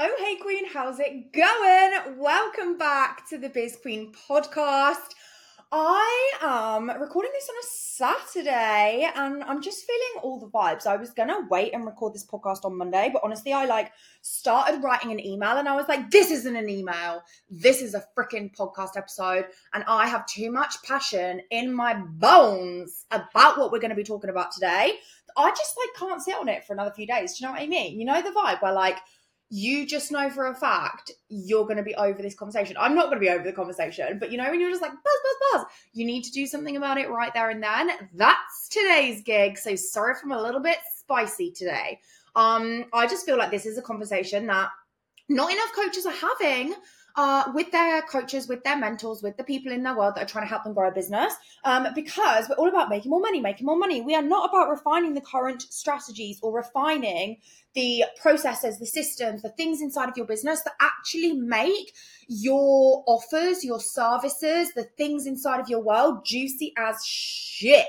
[0.00, 2.20] Oh, hey, Queen, how's it going?
[2.20, 5.08] Welcome back to the Biz Queen podcast.
[5.72, 10.86] I am recording this on a Saturday and I'm just feeling all the vibes.
[10.86, 13.90] I was gonna wait and record this podcast on Monday, but honestly, I like
[14.22, 17.24] started writing an email and I was like, this isn't an email.
[17.50, 19.46] This is a freaking podcast episode.
[19.74, 24.30] And I have too much passion in my bones about what we're gonna be talking
[24.30, 24.92] about today.
[25.36, 27.36] I just like can't sit on it for another few days.
[27.36, 27.98] Do you know what I mean?
[27.98, 28.98] You know the vibe where like
[29.50, 32.76] you just know for a fact you're going to be over this conversation.
[32.78, 34.92] I'm not going to be over the conversation, but you know, when you're just like
[34.92, 37.90] buzz, buzz, buzz, you need to do something about it right there and then.
[38.14, 39.58] That's today's gig.
[39.58, 42.00] So sorry if I'm a little bit spicy today.
[42.36, 44.70] Um, I just feel like this is a conversation that
[45.28, 46.74] not enough coaches are having
[47.54, 50.44] with their coaches, with their mentors, with the people in their world that are trying
[50.44, 51.34] to help them grow a business.
[51.64, 54.00] Um, because we're all about making more money, making more money.
[54.00, 57.38] We are not about refining the current strategies or refining
[57.74, 61.92] the processes, the systems, the things inside of your business that actually make
[62.28, 67.86] your offers, your services, the things inside of your world juicy as shit.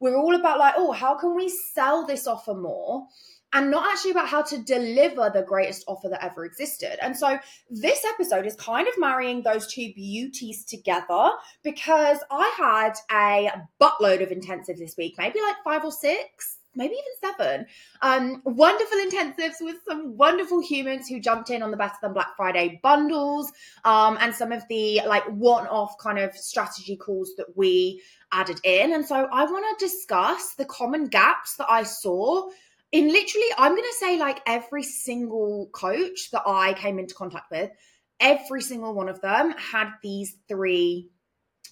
[0.00, 3.06] We're all about like, oh, how can we sell this offer more?
[3.52, 7.02] And not actually about how to deliver the greatest offer that ever existed.
[7.02, 12.94] And so this episode is kind of marrying those two beauties together because I had
[13.10, 16.58] a buttload of intensives this week, maybe like five or six.
[16.76, 17.66] Maybe even seven.
[18.00, 22.36] Um, wonderful intensives with some wonderful humans who jumped in on the Better Than Black
[22.36, 23.50] Friday bundles
[23.84, 28.60] um, and some of the like one off kind of strategy calls that we added
[28.62, 28.92] in.
[28.92, 32.48] And so I want to discuss the common gaps that I saw
[32.92, 37.50] in literally, I'm going to say like every single coach that I came into contact
[37.50, 37.70] with,
[38.18, 41.10] every single one of them had these three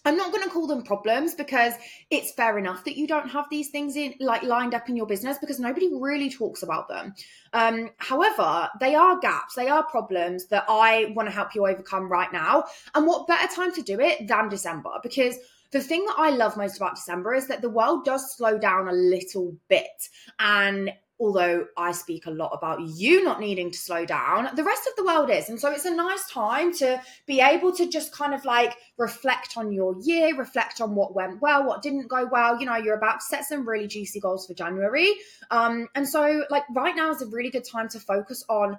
[0.05, 1.75] I'm not going to call them problems because
[2.11, 5.07] it's fair enough that you don't have these things in like lined up in your
[5.07, 7.15] business because nobody really talks about them.
[7.53, 12.11] Um, however, they are gaps, they are problems that I want to help you overcome
[12.11, 12.65] right now.
[12.95, 14.91] And what better time to do it than December?
[15.03, 15.37] Because
[15.73, 18.89] the thing that I love most about December is that the world does slow down
[18.89, 20.09] a little bit.
[20.39, 20.91] And
[21.21, 24.95] although I speak a lot about you not needing to slow down, the rest of
[24.97, 25.49] the world is.
[25.49, 29.57] And so it's a nice time to be able to just kind of like reflect
[29.57, 32.61] on your year, reflect on what went well, what didn't go well.
[32.61, 35.13] You know, you're about to set some really juicy goals for January.
[35.51, 38.79] Um, and so, like, right now is a really good time to focus on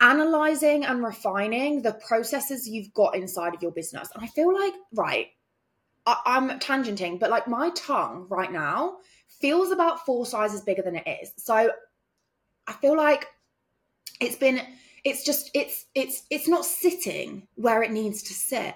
[0.00, 4.08] analyzing and refining the processes you've got inside of your business.
[4.14, 5.28] And I feel like, right,
[6.06, 8.98] I- I'm tangenting, but like my tongue right now
[9.44, 11.34] feels about four sizes bigger than it is.
[11.36, 11.70] So
[12.66, 13.26] I feel like
[14.18, 14.58] it's been
[15.04, 18.74] it's just it's it's it's not sitting where it needs to sit.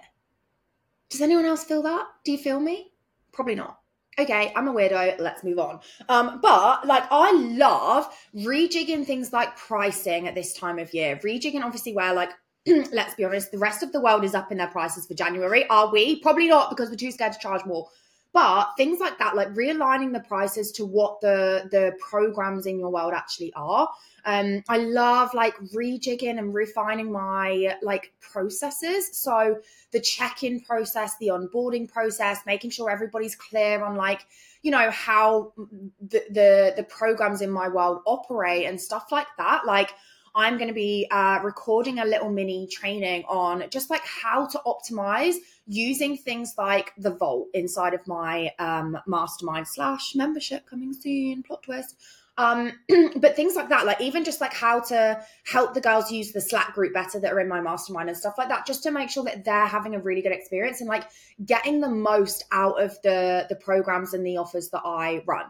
[1.08, 2.06] Does anyone else feel that?
[2.22, 2.92] Do you feel me?
[3.32, 3.78] Probably not.
[4.18, 5.18] Okay, I'm a weirdo.
[5.18, 5.80] Let's move on.
[6.10, 11.16] Um, but like I love rejigging things like pricing at this time of year.
[11.24, 12.32] Rejigging obviously where like
[12.92, 15.66] let's be honest, the rest of the world is up in their prices for January.
[15.68, 16.20] Are we?
[16.20, 17.88] Probably not because we're too scared to charge more.
[18.34, 22.90] But things like that, like realigning the prices to what the the programs in your
[22.90, 23.88] world actually are.
[24.26, 29.16] Um, I love like rejigging and refining my like processes.
[29.16, 29.58] So
[29.92, 34.26] the check-in process, the onboarding process, making sure everybody's clear on like
[34.62, 35.52] you know how
[36.00, 39.64] the the, the programs in my world operate and stuff like that.
[39.64, 39.90] Like
[40.34, 44.60] I'm going to be uh, recording a little mini training on just like how to
[44.66, 51.42] optimize using things like the vault inside of my um, mastermind slash membership coming soon,
[51.42, 51.96] plot twist.
[52.38, 52.72] Um,
[53.16, 56.40] but things like that, like even just like how to help the girls use the
[56.40, 59.10] Slack group better that are in my mastermind and stuff like that, just to make
[59.10, 61.10] sure that they're having a really good experience and like
[61.44, 65.46] getting the most out of the the programs and the offers that I run.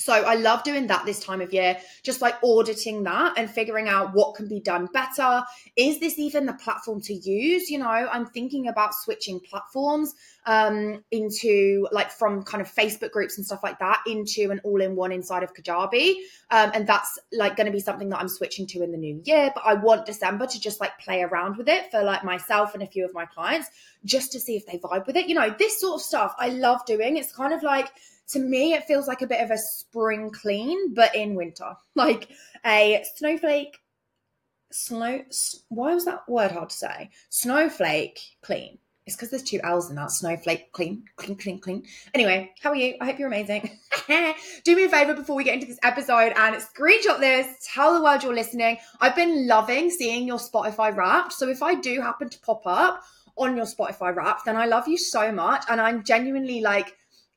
[0.00, 3.88] So I love doing that this time of year, just like auditing that and figuring
[3.88, 5.42] out what can be done better.
[5.76, 7.70] Is this even the platform to use?
[7.70, 10.14] You know, I'm thinking about switching platforms
[10.46, 14.80] um, into like from kind of Facebook groups and stuff like that into an all
[14.80, 16.14] in one inside of Kajabi.
[16.50, 19.20] Um, and that's like going to be something that I'm switching to in the new
[19.24, 19.52] year.
[19.54, 22.82] But I want December to just like play around with it for like myself and
[22.82, 23.68] a few of my clients
[24.04, 25.28] just to see if they vibe with it.
[25.28, 27.16] You know, this sort of stuff I love doing.
[27.16, 27.90] It's kind of like,
[28.32, 32.28] to me, it feels like a bit of a spring clean, but in winter, like
[32.64, 33.78] a snowflake.
[34.72, 35.22] Snow.
[35.68, 37.10] Why was that word hard to say?
[37.28, 38.78] Snowflake clean.
[39.06, 40.12] It's because there's two L's in that.
[40.12, 41.82] Snowflake clean, clean, clean, clean.
[42.14, 42.94] Anyway, how are you?
[43.00, 43.76] I hope you're amazing.
[44.64, 47.68] Do me a favor before we get into this episode and screenshot this.
[47.74, 48.76] Tell the world you're listening.
[49.00, 51.32] I've been loving seeing your Spotify wrapped.
[51.32, 53.02] So if I do happen to pop up
[53.36, 56.96] on your Spotify wrapped, then I love you so much, and I'm genuinely like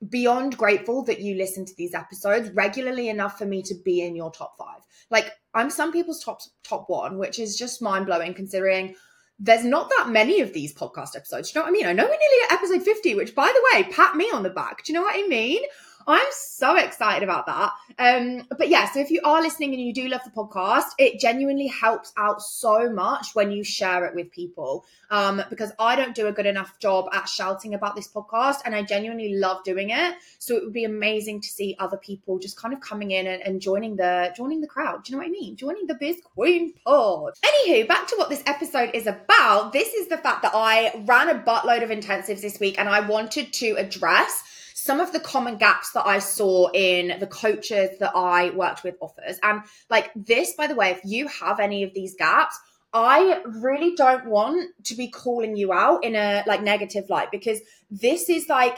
[0.10, 4.16] beyond grateful that you listen to these episodes regularly enough for me to be in
[4.16, 4.82] your top five.
[5.10, 8.96] Like I'm some people's top top one, which is just mind blowing considering
[9.40, 11.52] there's not that many of these podcast episodes.
[11.52, 11.86] Do you know what I mean?
[11.88, 14.50] I know we're nearly at episode 50, which by the way, pat me on the
[14.50, 14.84] back.
[14.84, 15.62] Do you know what I mean?
[16.08, 17.72] I'm so excited about that.
[17.98, 21.20] Um, but yeah, so if you are listening and you do love the podcast, it
[21.20, 24.86] genuinely helps out so much when you share it with people.
[25.12, 28.74] Um, because I don't do a good enough job at shouting about this podcast, and
[28.74, 30.16] I genuinely love doing it.
[30.40, 33.42] So it would be amazing to see other people just kind of coming in and,
[33.44, 35.04] and joining the joining the crowd.
[35.04, 35.56] Do you know what I mean?
[35.56, 37.34] Joining the Biz Queen pod.
[37.44, 39.72] Anywho, back to what this episode is about.
[39.72, 43.02] This is the fact that I ran a buttload of intensives this week, and I
[43.02, 48.12] wanted to address some of the common gaps that I saw in the coaches that
[48.16, 49.40] I worked with offers.
[49.44, 52.60] And like this, by the way, if you have any of these gaps,
[52.94, 57.60] I really don't want to be calling you out in a like negative light because
[57.90, 58.78] this is like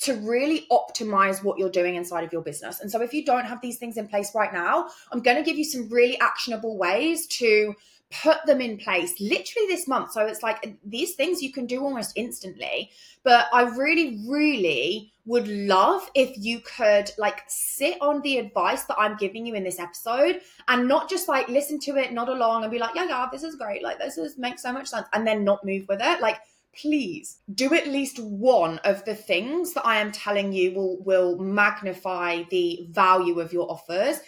[0.00, 2.80] to really optimize what you're doing inside of your business.
[2.80, 5.42] And so if you don't have these things in place right now, I'm going to
[5.42, 7.74] give you some really actionable ways to
[8.10, 10.12] put them in place literally this month.
[10.12, 12.90] So it's like these things you can do almost instantly.
[13.24, 18.98] But I really, really would love if you could like sit on the advice that
[18.98, 22.62] I'm giving you in this episode and not just like listen to it, nod along
[22.62, 23.82] and be like, yeah, yeah, this is great.
[23.82, 25.08] Like this is makes so much sense.
[25.12, 26.20] And then not move with it.
[26.20, 26.38] Like
[26.80, 31.38] please do at least one of the things that I am telling you will will
[31.38, 34.20] magnify the value of your offers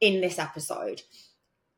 [0.00, 1.00] in this episode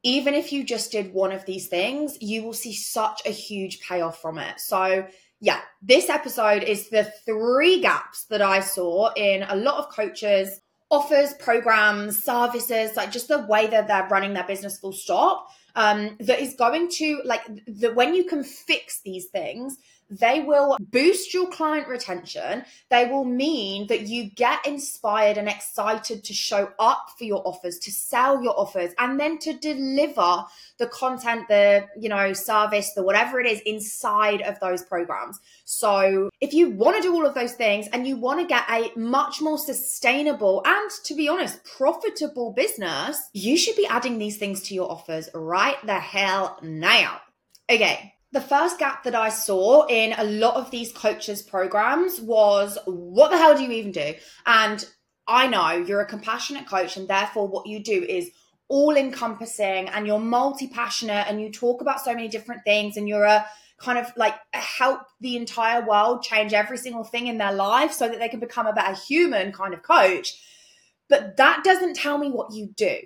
[0.04, 3.80] even if you just did one of these things, you will see such a huge
[3.80, 4.60] payoff from it.
[4.60, 5.06] So,
[5.40, 10.60] yeah, this episode is the three gaps that I saw in a lot of coaches'
[10.90, 15.48] offers, programs, services, like just the way that they're running their business full stop.
[15.74, 19.76] Um, that is going to like the when you can fix these things,
[20.10, 22.64] they will boost your client retention.
[22.90, 27.78] They will mean that you get inspired and excited to show up for your offers,
[27.80, 30.44] to sell your offers, and then to deliver
[30.78, 35.40] the content, the, you know, service, the whatever it is inside of those programs.
[35.64, 38.64] So if you want to do all of those things and you want to get
[38.68, 44.36] a much more sustainable and to be honest, profitable business, you should be adding these
[44.36, 47.20] things to your offers right the hell now.
[47.70, 52.76] Okay, the first gap that I saw in a lot of these coaches programs was
[52.84, 54.14] what the hell do you even do?
[54.44, 54.84] And
[55.28, 58.30] I know you're a compassionate coach, and therefore, what you do is
[58.66, 63.08] all encompassing and you're multi passionate and you talk about so many different things, and
[63.08, 63.46] you're a
[63.78, 68.08] kind of like help the entire world change every single thing in their life so
[68.08, 70.42] that they can become a better human kind of coach.
[71.08, 72.96] But that doesn't tell me what you do.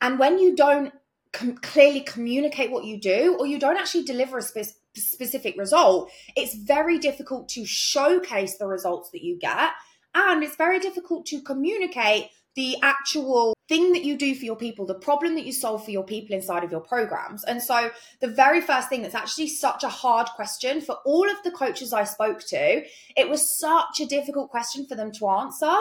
[0.00, 0.94] And when you don't
[1.32, 6.10] com- clearly communicate what you do or you don't actually deliver a spe- specific result,
[6.36, 9.70] it's very difficult to showcase the results that you get.
[10.14, 14.86] And it's very difficult to communicate the actual thing that you do for your people,
[14.86, 17.44] the problem that you solve for your people inside of your programs.
[17.44, 17.90] And so,
[18.20, 21.92] the very first thing that's actually such a hard question for all of the coaches
[21.92, 22.82] I spoke to,
[23.16, 25.72] it was such a difficult question for them to answer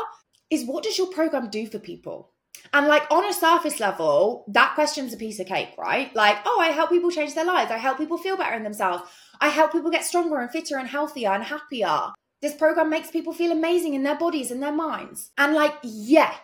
[0.50, 2.32] is what does your program do for people?
[2.74, 6.14] And like on a surface level, that question's a piece of cake, right?
[6.16, 7.72] Like, oh, I help people change their lives.
[7.72, 9.04] I help people feel better in themselves.
[9.40, 12.12] I help people get stronger and fitter and healthier and happier.
[12.42, 15.32] This program makes people feel amazing in their bodies and their minds.
[15.38, 16.36] And like, yeah,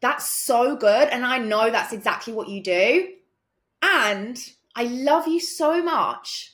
[0.00, 1.08] that's so good.
[1.08, 3.08] And I know that's exactly what you do.
[3.82, 4.38] And
[4.76, 6.52] I love you so much,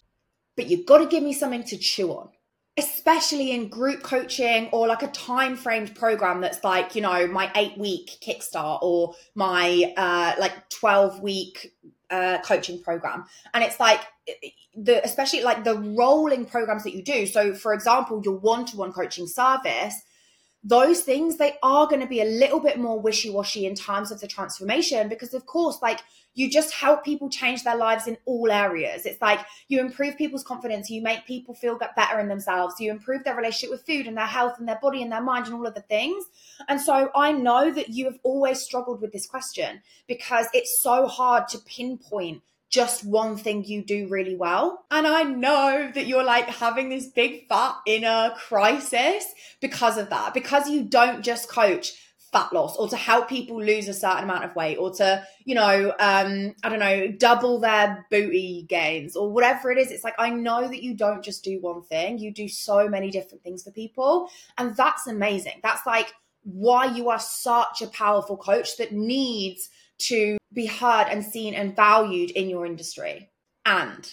[0.57, 2.31] but you've got to give me something to chew on
[2.79, 7.51] especially in group coaching or like a time framed program that's like you know my
[7.57, 11.75] eight week kickstart or my uh like 12 week
[12.11, 13.25] uh coaching program.
[13.53, 14.01] And it's like
[14.77, 17.27] the especially like the rolling programs that you do.
[17.27, 20.01] So for example your one-to-one coaching service
[20.65, 24.21] those things they are going to be a little bit more wishy-washy in terms of
[24.21, 26.01] the transformation because of course like
[26.35, 29.07] you just help people change their lives in all areas.
[29.07, 33.25] It's like you improve people's confidence you make people feel better in themselves you improve
[33.25, 35.67] their relationship with food and their health and their body and their mind and all
[35.67, 36.25] of the things.
[36.69, 41.07] And so i know that you have always struggled with this question because it's so
[41.07, 44.85] hard to pinpoint just one thing you do really well.
[44.91, 49.25] And I know that you're like having this big fat inner crisis
[49.61, 51.93] because of that, because you don't just coach
[52.33, 55.55] fat loss or to help people lose a certain amount of weight or to, you
[55.55, 59.91] know, um, I don't know, double their booty gains or whatever it is.
[59.91, 63.11] It's like, I know that you don't just do one thing, you do so many
[63.11, 64.29] different things for people.
[64.59, 65.61] And that's amazing.
[65.63, 71.25] That's like why you are such a powerful coach that needs to be heard and
[71.25, 73.31] seen and valued in your industry.
[73.67, 74.11] And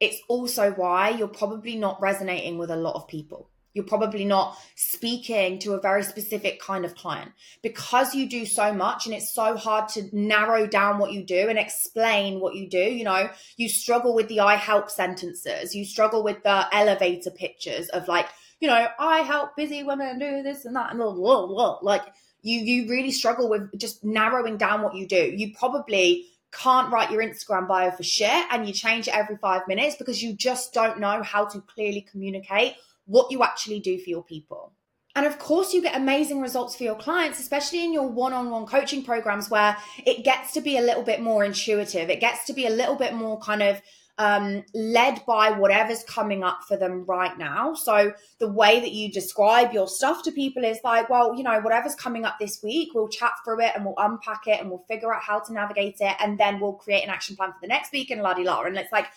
[0.00, 3.50] it's also why you're probably not resonating with a lot of people.
[3.72, 8.72] You're probably not speaking to a very specific kind of client because you do so
[8.72, 12.70] much and it's so hard to narrow down what you do and explain what you
[12.70, 12.78] do.
[12.78, 13.28] You know,
[13.58, 18.28] you struggle with the I help sentences, you struggle with the elevator pictures of like,
[18.60, 21.78] you know, I help busy women do this and that and blah, blah, blah.
[21.82, 22.04] like
[22.46, 25.34] you you really struggle with just narrowing down what you do.
[25.36, 29.66] You probably can't write your Instagram bio for shit and you change it every five
[29.66, 32.74] minutes because you just don't know how to clearly communicate
[33.06, 34.72] what you actually do for your people.
[35.16, 38.50] And of course, you get amazing results for your clients, especially in your one on
[38.50, 42.10] one coaching programs where it gets to be a little bit more intuitive.
[42.10, 43.80] It gets to be a little bit more kind of
[44.18, 47.74] um, led by whatever's coming up for them right now.
[47.74, 51.60] So the way that you describe your stuff to people is like, well, you know,
[51.60, 54.84] whatever's coming up this week, we'll chat through it and we'll unpack it and we'll
[54.88, 56.16] figure out how to navigate it.
[56.20, 58.62] And then we'll create an action plan for the next week and la di la.
[58.62, 59.08] And it's like,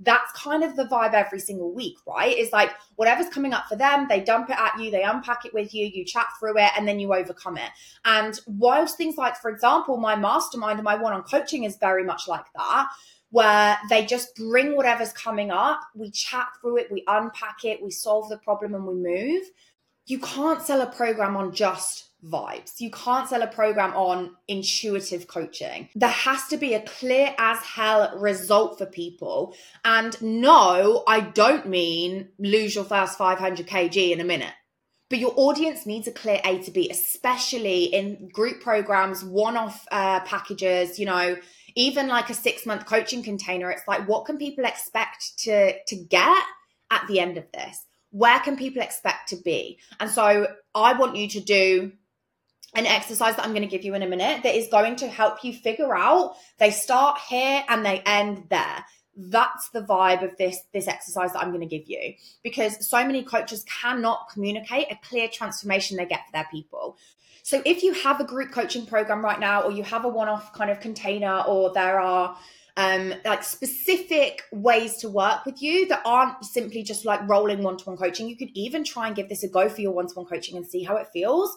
[0.00, 2.36] that's kind of the vibe every single week, right?
[2.36, 5.52] Is like whatever's coming up for them, they dump it at you, they unpack it
[5.52, 7.70] with you, you chat through it, and then you overcome it.
[8.04, 12.04] And whilst things like, for example, my mastermind and my one on coaching is very
[12.04, 12.88] much like that,
[13.30, 17.90] where they just bring whatever's coming up, we chat through it, we unpack it, we
[17.90, 19.42] solve the problem, and we move.
[20.06, 22.80] You can't sell a program on just vibes.
[22.80, 25.88] You can't sell a program on intuitive coaching.
[25.94, 29.54] There has to be a clear as hell result for people.
[29.84, 34.54] And no, I don't mean lose your first 500 kg in a minute.
[35.10, 39.86] But your audience needs a clear A to B, especially in group programs, one off
[39.90, 41.36] uh, packages, you know,
[41.78, 43.70] even like a six month coaching container.
[43.70, 46.44] It's like, what can people expect to, to get
[46.90, 47.86] at the end of this?
[48.10, 49.78] Where can people expect to be?
[50.00, 51.92] And so I want you to do
[52.74, 55.08] an exercise that I'm going to give you in a minute that is going to
[55.08, 58.84] help you figure out they start here and they end there.
[59.16, 63.04] That's the vibe of this this exercise that I'm going to give you because so
[63.04, 66.96] many coaches cannot communicate a clear transformation they get for their people.
[67.48, 70.52] So if you have a group coaching program right now or you have a one-off
[70.52, 72.36] kind of container or there are
[72.76, 77.96] um, like specific ways to work with you that aren't simply just like rolling one-to-one
[77.96, 80.66] coaching, you could even try and give this a go for your one-to-one coaching and
[80.66, 81.56] see how it feels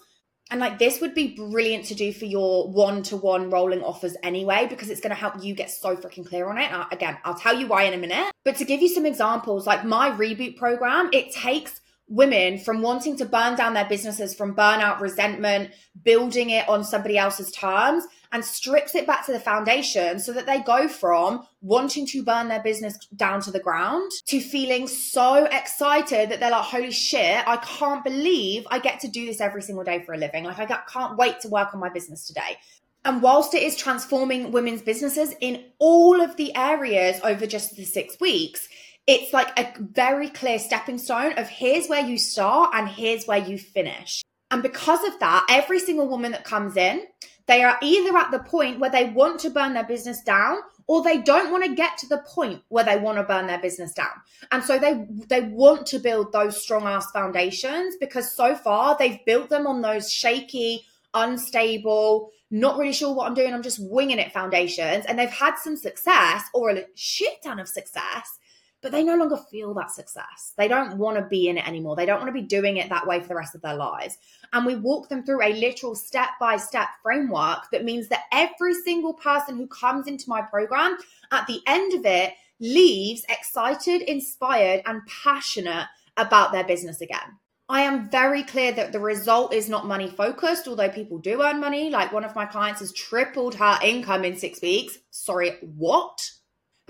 [0.50, 4.15] and like this would be brilliant to do for your one to one rolling offers
[4.24, 6.71] anyway, because it's going to help you get so freaking clear on it.
[6.71, 8.31] And again, I'll tell you why in a minute.
[8.43, 11.80] But to give you some examples, like my reboot program, it takes
[12.11, 15.71] women from wanting to burn down their businesses from burnout, resentment,
[16.03, 20.45] building it on somebody else's terms, and strips it back to the foundation so that
[20.45, 25.45] they go from wanting to burn their business down to the ground to feeling so
[25.45, 29.61] excited that they're like, holy shit, I can't believe I get to do this every
[29.61, 30.43] single day for a living.
[30.43, 32.57] Like, I can't wait to work on my business today.
[33.03, 37.83] And whilst it is transforming women's businesses in all of the areas over just the
[37.83, 38.67] six weeks,
[39.08, 43.39] it's like a very clear stepping stone of here's where you start and here's where
[43.39, 44.22] you finish.
[44.51, 47.03] And because of that, every single woman that comes in,
[47.48, 51.01] they are either at the point where they want to burn their business down or
[51.01, 53.93] they don't want to get to the point where they want to burn their business
[53.93, 54.12] down.
[54.51, 59.24] And so they they want to build those strong ass foundations because so far they've
[59.25, 64.20] built them on those shaky, unstable, not really sure what I'm doing, I'm just winging
[64.20, 68.38] it foundations and they've had some success or a shit ton of success
[68.81, 70.53] but they no longer feel that success.
[70.57, 71.95] They don't want to be in it anymore.
[71.95, 74.17] They don't want to be doing it that way for the rest of their lives.
[74.53, 78.73] And we walk them through a literal step by step framework that means that every
[78.73, 80.97] single person who comes into my program
[81.31, 87.38] at the end of it leaves excited, inspired, and passionate about their business again.
[87.71, 91.61] I am very clear that the result is not money focused, although people do earn
[91.61, 91.89] money.
[91.89, 94.97] Like one of my clients has tripled her income in six weeks.
[95.09, 96.19] Sorry, what?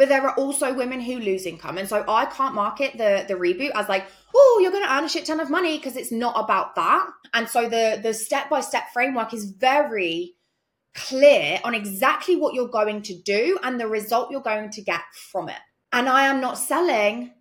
[0.01, 1.77] But there are also women who lose income.
[1.77, 5.03] And so I can't market the the reboot as like, oh, you're going to earn
[5.03, 7.07] a shit ton of money because it's not about that.
[7.35, 10.33] And so the the step by step framework is very
[10.95, 15.01] clear on exactly what you're going to do and the result you're going to get
[15.31, 15.61] from it.
[15.93, 17.33] And I am not selling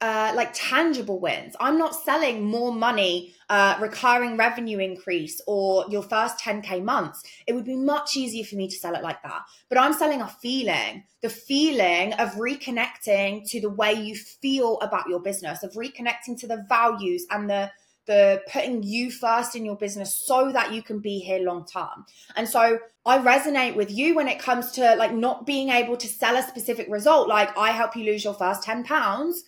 [0.00, 1.56] uh, like tangible wins.
[1.60, 7.22] I'm not selling more money, uh, recurring revenue increase, or your first 10K months.
[7.46, 9.42] It would be much easier for me to sell it like that.
[9.68, 15.08] But I'm selling a feeling the feeling of reconnecting to the way you feel about
[15.08, 17.70] your business, of reconnecting to the values and the
[18.06, 22.04] the putting you first in your business so that you can be here long term.
[22.36, 26.06] And so I resonate with you when it comes to like not being able to
[26.06, 27.28] sell a specific result.
[27.28, 29.42] Like I help you lose your first 10 pounds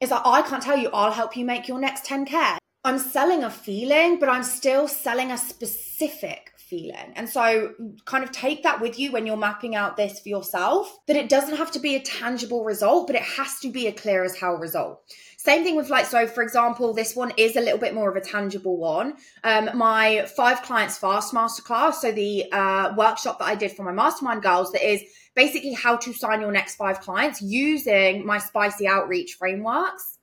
[0.00, 2.58] is that I can't tell you, I'll help you make your next 10K.
[2.84, 7.12] I'm selling a feeling, but I'm still selling a specific feeling.
[7.16, 7.74] And so,
[8.04, 11.28] kind of take that with you when you're mapping out this for yourself that it
[11.28, 14.36] doesn't have to be a tangible result, but it has to be a clear as
[14.36, 15.02] hell result.
[15.38, 18.16] Same thing with like, so for example, this one is a little bit more of
[18.16, 19.14] a tangible one.
[19.44, 23.92] Um, my five clients fast masterclass, so the uh, workshop that I did for my
[23.92, 25.02] mastermind girls, that is
[25.38, 30.18] basically how to sign your next five clients using my spicy outreach frameworks.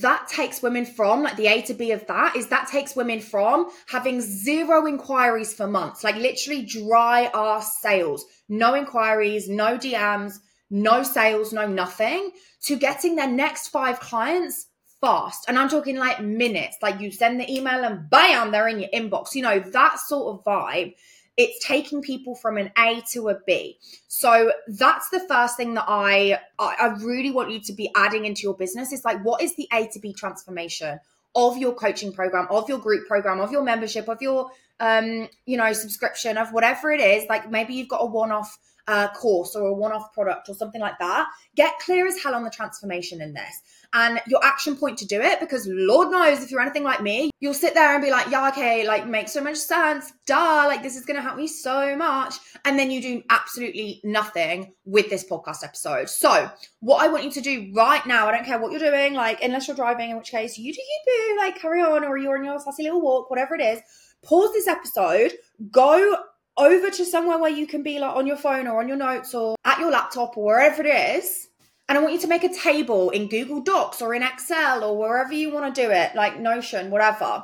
[0.00, 3.18] That takes women from like the A to B of that is that takes women
[3.18, 10.34] from having zero inquiries for months, like literally dry ass sales, no inquiries, no DMs,
[10.70, 12.30] no sales, no nothing,
[12.66, 14.68] to getting their next five clients
[15.00, 15.46] fast.
[15.48, 18.90] And I'm talking like minutes, like you send the email and bam, they're in your
[18.90, 19.34] inbox.
[19.34, 20.94] You know, that sort of vibe.
[21.40, 23.78] It's taking people from an A to a B.
[24.08, 28.42] So that's the first thing that I I really want you to be adding into
[28.42, 28.92] your business.
[28.92, 31.00] Is like what is the A to B transformation
[31.34, 35.56] of your coaching program, of your group program, of your membership, of your um, you
[35.56, 37.24] know, subscription, of whatever it is.
[37.28, 40.80] Like maybe you've got a one-off uh, course or a one off product or something
[40.80, 44.98] like that, get clear as hell on the transformation in this and your action point
[44.98, 48.02] to do it because Lord knows if you're anything like me, you'll sit there and
[48.02, 50.12] be like, yeah, okay, like makes so much sense.
[50.26, 52.34] Duh, like this is going to help me so much.
[52.64, 56.08] And then you do absolutely nothing with this podcast episode.
[56.08, 59.14] So, what I want you to do right now, I don't care what you're doing,
[59.14, 62.16] like, unless you're driving, in which case you do you boo, like carry on, or
[62.16, 63.80] you're on your sassy little walk, whatever it is.
[64.22, 65.32] Pause this episode,
[65.70, 66.16] go
[66.56, 69.34] over to somewhere where you can be like on your phone or on your notes
[69.34, 71.48] or at your laptop or wherever it is.
[71.90, 74.96] And I want you to make a table in Google Docs or in Excel or
[74.96, 77.42] wherever you want to do it, like Notion, whatever.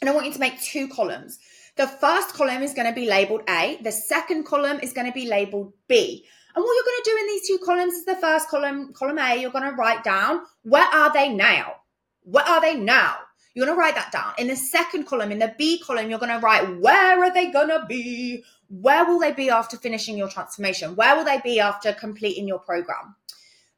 [0.00, 1.40] And I want you to make two columns.
[1.76, 5.12] The first column is going to be labeled A, the second column is going to
[5.12, 6.24] be labeled B.
[6.54, 9.18] And what you're going to do in these two columns is the first column, column
[9.18, 11.72] A, you're going to write down where are they now?
[12.22, 13.16] Where are they now?
[13.54, 14.34] You're going to write that down.
[14.38, 17.50] In the second column, in the B column, you're going to write where are they
[17.50, 18.44] going to be?
[18.68, 20.94] Where will they be after finishing your transformation?
[20.94, 23.16] Where will they be after completing your program?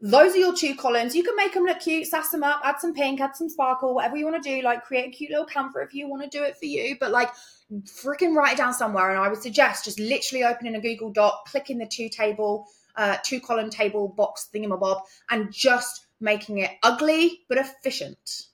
[0.01, 1.17] Those are your two columns.
[1.17, 3.95] You can make them look cute, sass them up, add some pink, add some sparkle,
[3.95, 4.63] whatever you want to do.
[4.63, 6.97] Like create a cute little camper if you want to do it for you.
[7.01, 7.31] But like
[7.85, 9.11] freaking write it down somewhere.
[9.11, 13.17] And I would suggest just literally opening a Google Doc, clicking the two table, uh,
[13.23, 15.01] two column table box thingamabob,
[15.31, 18.49] and just making it ugly but efficient.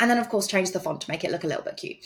[0.00, 1.98] And then, of course, change the font to make it look a little bit cute.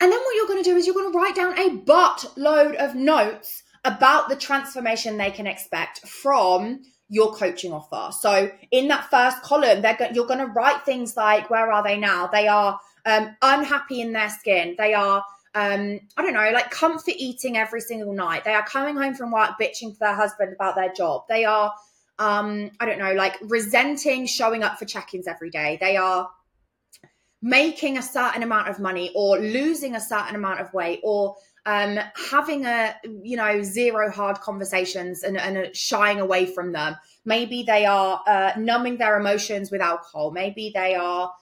[0.00, 2.24] And then what you're going to do is you're going to write down a butt
[2.36, 8.12] load of notes about the transformation they can expect from your coaching offer.
[8.12, 11.82] So in that first column, they're go- you're going to write things like, where are
[11.82, 12.28] they now?
[12.28, 14.76] They are um, unhappy in their skin.
[14.78, 18.44] They are, um, I don't know, like comfort eating every single night.
[18.44, 21.24] They are coming home from work bitching to their husband about their job.
[21.28, 21.74] They are,
[22.20, 25.78] um, I don't know, like resenting showing up for check-ins every day.
[25.80, 26.30] They are
[27.42, 31.34] making a certain amount of money or losing a certain amount of weight or
[31.66, 31.98] um,
[32.30, 36.96] having a you know zero hard conversations and, and shying away from them.
[37.24, 40.30] Maybe they are uh, numbing their emotions with alcohol.
[40.30, 41.32] Maybe they are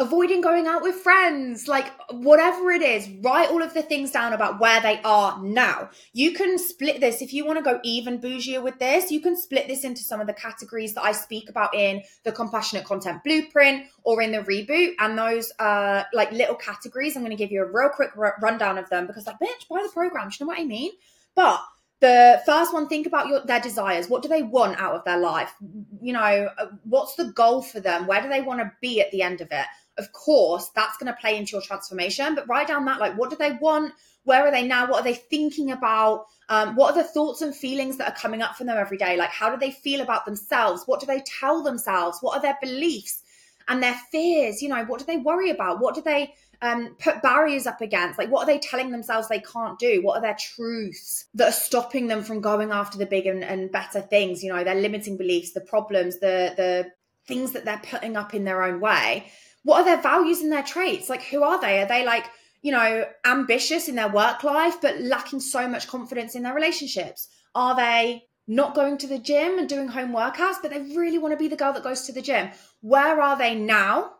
[0.00, 4.32] avoiding going out with friends, like whatever it is, write all of the things down
[4.32, 5.90] about where they are now.
[6.12, 9.10] You can split this if you want to go even bougier with this.
[9.10, 12.32] You can split this into some of the categories that I speak about in the
[12.32, 14.92] compassionate content blueprint or in the reboot.
[15.00, 18.36] And those uh like little categories, I'm going to give you a real quick r-
[18.40, 20.30] rundown of them because, like, bitch, buy the program.
[20.30, 20.92] You know what I mean?
[21.34, 21.60] But
[22.00, 25.18] the first one think about your their desires what do they want out of their
[25.18, 25.52] life
[26.00, 29.10] you know uh, what's the goal for them where do they want to be at
[29.10, 29.66] the end of it
[29.98, 32.34] of course, that's going to play into your transformation.
[32.34, 33.92] But write down that, like, what do they want?
[34.24, 34.88] Where are they now?
[34.88, 36.26] What are they thinking about?
[36.48, 39.16] Um, what are the thoughts and feelings that are coming up for them every day?
[39.16, 40.84] Like, how do they feel about themselves?
[40.86, 42.18] What do they tell themselves?
[42.20, 43.22] What are their beliefs
[43.68, 44.62] and their fears?
[44.62, 45.80] You know, what do they worry about?
[45.80, 48.18] What do they um, put barriers up against?
[48.18, 50.02] Like, what are they telling themselves they can't do?
[50.02, 53.72] What are their truths that are stopping them from going after the big and, and
[53.72, 54.42] better things?
[54.42, 56.92] You know, their limiting beliefs, the problems, the the
[57.26, 59.30] things that they're putting up in their own way
[59.68, 61.10] what are their values and their traits?
[61.10, 61.82] Like, who are they?
[61.82, 62.24] Are they like,
[62.62, 67.28] you know, ambitious in their work life, but lacking so much confidence in their relationships?
[67.54, 71.32] Are they not going to the gym and doing home workouts, but they really want
[71.32, 72.48] to be the girl that goes to the gym?
[72.80, 74.12] Where are they now?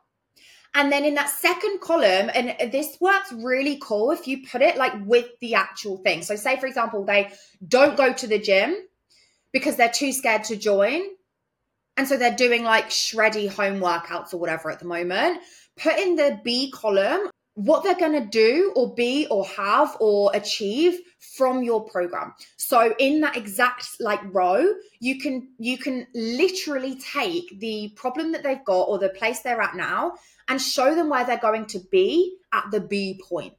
[0.74, 4.76] And then in that second column, and this works really cool if you put it
[4.76, 6.20] like with the actual thing.
[6.20, 7.32] So, say for example, they
[7.66, 8.76] don't go to the gym
[9.54, 11.00] because they're too scared to join.
[11.98, 15.40] And so they're doing like shreddy home workouts or whatever at the moment.
[15.76, 20.30] Put in the B column what they're going to do or be or have or
[20.32, 24.64] achieve from your program so in that exact like row
[25.00, 29.60] you can you can literally take the problem that they've got or the place they're
[29.60, 30.12] at now
[30.46, 33.54] and show them where they're going to be at the b point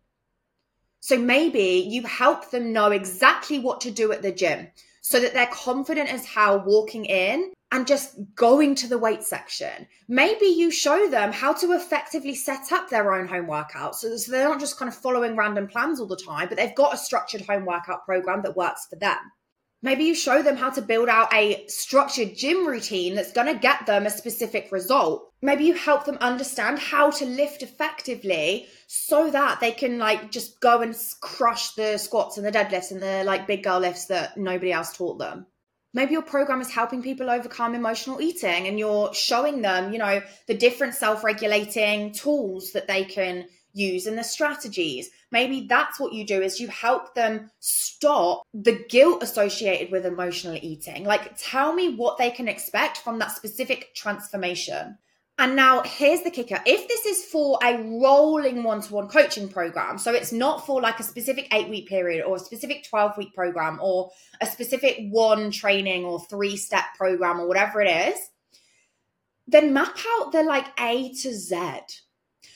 [1.01, 4.65] so maybe you help them know exactly what to do at the gym
[5.01, 9.87] so that they're confident as how walking in and just going to the weight section.
[10.07, 14.31] Maybe you show them how to effectively set up their own home workouts so, so
[14.31, 16.97] they're not just kind of following random plans all the time, but they've got a
[16.97, 19.17] structured home workout program that works for them.
[19.81, 23.59] Maybe you show them how to build out a structured gym routine that's going to
[23.59, 25.31] get them a specific result.
[25.41, 30.59] Maybe you help them understand how to lift effectively so that they can like just
[30.59, 34.35] go and crush the squats and the deadlifts and the like big girl lifts that
[34.35, 35.45] nobody else taught them.
[35.93, 40.21] Maybe your program is helping people overcome emotional eating and you're showing them, you know,
[40.47, 45.09] the different self regulating tools that they can use and the strategies.
[45.31, 50.57] Maybe that's what you do is you help them stop the guilt associated with emotional
[50.61, 51.05] eating.
[51.05, 54.97] Like tell me what they can expect from that specific transformation.
[55.39, 56.59] And now here's the kicker.
[56.65, 61.03] If this is for a rolling one-to-one coaching program, so it's not for like a
[61.03, 66.83] specific 8-week period or a specific 12-week program or a specific one training or three-step
[66.97, 68.19] program or whatever it is,
[69.47, 71.57] then map out the like A to Z.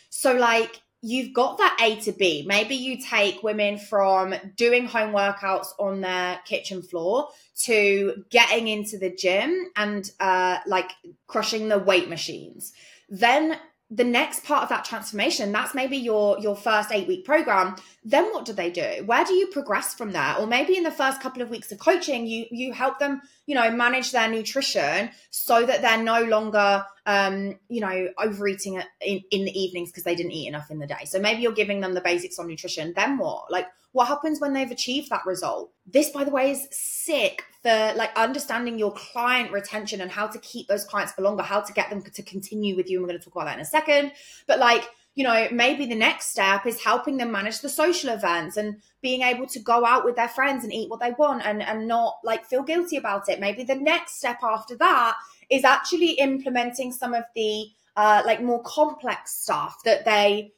[0.10, 2.46] So like you've got that A to B.
[2.48, 7.28] Maybe you take women from doing home workouts on their kitchen floor
[7.64, 10.92] to getting into the gym and uh, like
[11.28, 12.72] crushing the weight machines.
[13.10, 13.60] Then
[13.96, 17.76] the next part of that transformation that's maybe your your first 8 week program
[18.06, 19.04] then what do they do?
[19.06, 20.36] Where do you progress from there?
[20.38, 23.56] Or maybe in the first couple of weeks of coaching you you help them you
[23.56, 29.46] know manage their nutrition so that they're no longer um you know overeating in, in
[29.46, 31.06] the evenings because they didn't eat enough in the day.
[31.06, 33.52] So maybe you're giving them the basics on nutrition then what?
[33.52, 35.72] Like what happens when they've achieved that result?
[35.86, 40.38] This by the way is sick for like understanding your client retention and how to
[40.40, 43.10] keep those clients for longer how to get them to continue with you and we're
[43.10, 44.12] going to talk about that in a second
[44.48, 48.58] but like you know, maybe the next step is helping them manage the social events
[48.58, 51.62] and being able to go out with their friends and eat what they want and,
[51.62, 53.40] and not like feel guilty about it.
[53.40, 55.16] Maybe the next step after that
[55.52, 60.52] is actually implementing some of the uh, like more complex stuff that they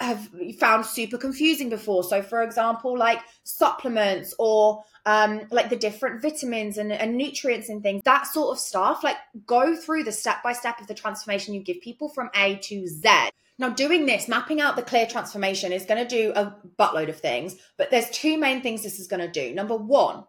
[0.00, 2.04] have found super confusing before.
[2.04, 7.82] So, for example, like supplements or um, like the different vitamins and, and nutrients and
[7.82, 9.02] things, that sort of stuff.
[9.02, 12.56] Like, go through the step by step of the transformation you give people from A
[12.56, 13.30] to Z.
[13.58, 17.18] Now, doing this, mapping out the clear transformation is going to do a buttload of
[17.18, 19.52] things, but there's two main things this is going to do.
[19.52, 20.24] Number one,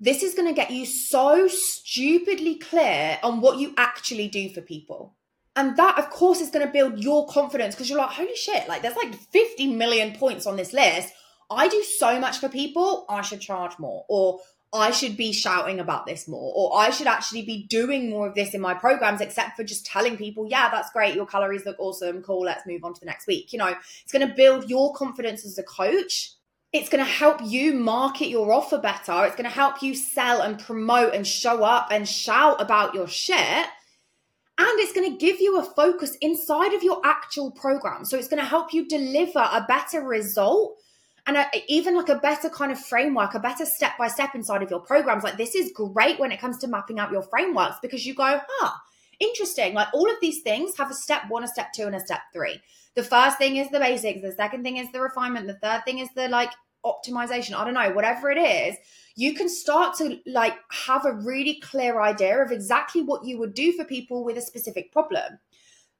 [0.00, 4.60] this is going to get you so stupidly clear on what you actually do for
[4.60, 5.16] people.
[5.56, 8.68] And that, of course, is going to build your confidence because you're like, holy shit,
[8.68, 11.12] like there's like 50 million points on this list.
[11.50, 14.04] I do so much for people, I should charge more.
[14.08, 14.40] Or
[14.74, 18.34] I should be shouting about this more, or I should actually be doing more of
[18.34, 21.14] this in my programs, except for just telling people, yeah, that's great.
[21.14, 22.22] Your calories look awesome.
[22.22, 22.40] Cool.
[22.40, 23.52] Let's move on to the next week.
[23.52, 26.32] You know, it's going to build your confidence as a coach.
[26.72, 29.24] It's going to help you market your offer better.
[29.26, 33.06] It's going to help you sell and promote and show up and shout about your
[33.06, 33.66] shit.
[34.56, 38.04] And it's going to give you a focus inside of your actual program.
[38.04, 40.76] So it's going to help you deliver a better result
[41.26, 44.62] and a, even like a better kind of framework, a better step by step inside
[44.62, 45.24] of your programs.
[45.24, 48.40] Like this is great when it comes to mapping out your frameworks because you go,
[48.48, 48.70] huh,
[49.18, 49.74] interesting.
[49.74, 52.20] Like all of these things have a step one, a step two, and a step
[52.32, 52.60] three.
[52.94, 54.22] The first thing is the basics.
[54.22, 55.46] The second thing is the refinement.
[55.46, 56.50] The third thing is the like
[56.84, 57.54] optimization.
[57.54, 58.76] I don't know, whatever it is,
[59.16, 63.54] you can start to like have a really clear idea of exactly what you would
[63.54, 65.38] do for people with a specific problem.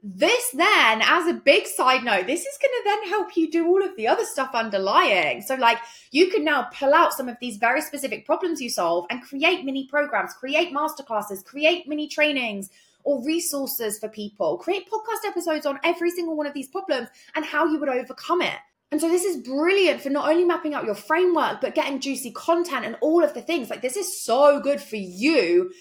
[0.07, 3.67] This then, as a big side note, this is going to then help you do
[3.67, 5.41] all of the other stuff underlying.
[5.41, 5.79] So, like,
[6.11, 9.65] you can now pull out some of these very specific problems you solve and create
[9.65, 12.69] mini programs, create masterclasses, create mini trainings
[13.05, 17.43] or resources for people, create podcast episodes on every single one of these problems and
[17.47, 18.59] how you would overcome it.
[18.95, 22.31] And so this is brilliant for not only mapping out your framework, but getting juicy
[22.31, 23.69] content and all of the things.
[23.69, 25.73] Like, this is so good for you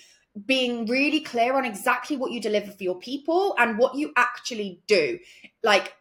[0.47, 4.81] being really clear on exactly what you deliver for your people and what you actually
[4.87, 5.19] do.
[5.61, 5.93] Like,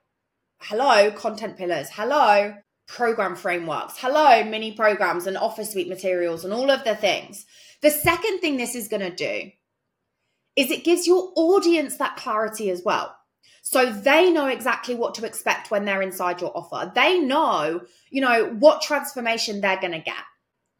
[0.62, 2.54] hello, content pillars, hello,
[2.88, 7.44] program frameworks, hello, mini programs and office suite materials and all of the things.
[7.82, 9.50] The second thing this is going to do
[10.56, 13.14] is it gives your audience that clarity as well.
[13.62, 16.90] So they know exactly what to expect when they're inside your offer.
[16.94, 20.14] They know, you know, what transformation they're going to get.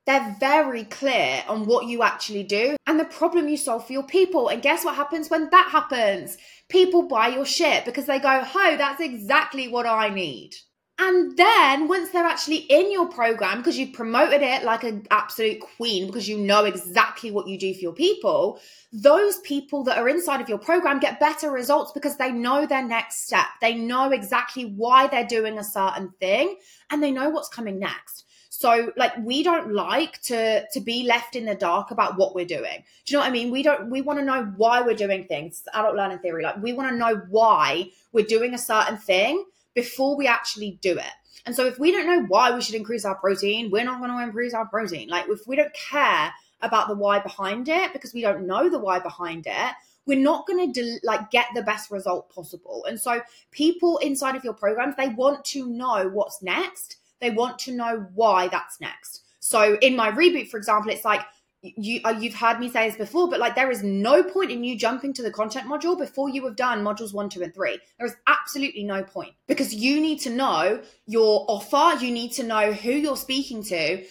[0.05, 4.03] They're very clear on what you actually do and the problem you solve for your
[4.03, 4.49] people.
[4.49, 6.39] And guess what happens when that happens?
[6.69, 10.55] People buy your shit because they go, oh, that's exactly what I need.
[11.05, 15.59] And then once they're actually in your program, because you've promoted it like an absolute
[15.59, 18.61] queen, because you know exactly what you do for your people,
[18.93, 22.87] those people that are inside of your program get better results because they know their
[22.87, 23.47] next step.
[23.61, 26.55] They know exactly why they're doing a certain thing
[26.89, 28.25] and they know what's coming next.
[28.51, 32.45] So like we don't like to to be left in the dark about what we're
[32.45, 32.85] doing.
[33.07, 33.51] Do you know what I mean?
[33.51, 35.65] We don't we want to know why we're doing things.
[35.75, 36.45] Adult learning theory.
[36.45, 40.99] Like we want to know why we're doing a certain thing before we actually do
[40.99, 41.13] it.
[41.45, 44.11] And so if we don't know why we should increase our protein, we're not going
[44.11, 45.09] to increase our protein.
[45.09, 48.79] Like if we don't care about the why behind it because we don't know the
[48.79, 49.75] why behind it,
[50.07, 52.85] we're not going to like get the best result possible.
[52.89, 56.97] And so people inside of your programs, they want to know what's next.
[57.21, 59.23] They want to know why that's next.
[59.41, 61.23] So in my reboot, for example, it's like
[61.63, 64.65] you uh, you've heard me say this before, but like there is no point in
[64.65, 67.79] you jumping to the content module before you have done modules one, two, and three.
[67.99, 72.43] There is absolutely no point because you need to know your offer, you need to
[72.43, 74.05] know who you're speaking to,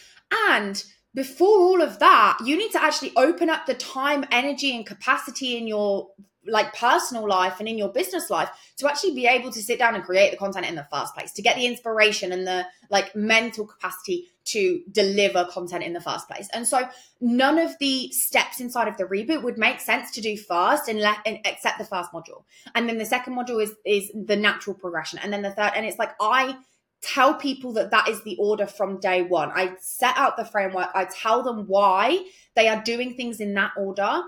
[0.49, 0.83] and
[1.13, 5.57] before all of that, you need to actually open up the time, energy, and capacity
[5.57, 6.09] in your
[6.47, 9.95] like personal life and in your business life to actually be able to sit down
[9.95, 13.15] and create the content in the first place to get the inspiration and the like
[13.15, 16.49] mental capacity to deliver content in the first place.
[16.51, 20.35] And so none of the steps inside of the reboot would make sense to do
[20.35, 22.43] first and let and accept the first module.
[22.73, 25.19] And then the second module is is the natural progression.
[25.19, 26.57] And then the third and it's like i
[27.01, 29.51] tell people that that is the order from day one.
[29.53, 32.23] I set out the framework, I tell them why
[32.55, 34.21] they are doing things in that order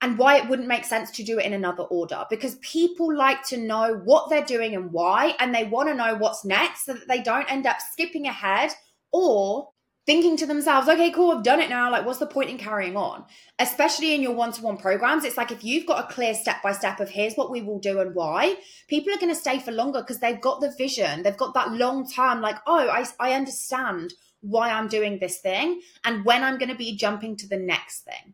[0.00, 3.42] and why it wouldn't make sense to do it in another order because people like
[3.44, 6.94] to know what they're doing and why and they want to know what's next so
[6.94, 8.70] that they don't end up skipping ahead
[9.12, 9.70] or
[10.08, 11.90] thinking to themselves, okay, cool, I've done it now.
[11.92, 13.26] Like, what's the point in carrying on?
[13.58, 16.62] Especially in your one to one programs, it's like if you've got a clear step
[16.62, 18.56] by step of here's what we will do and why,
[18.88, 21.22] people are going to stay for longer because they've got the vision.
[21.22, 25.82] They've got that long term, like, oh, I, I understand why I'm doing this thing
[26.04, 28.32] and when I'm going to be jumping to the next thing.